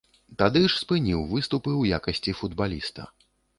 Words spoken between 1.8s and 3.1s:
ў якасці футбаліста.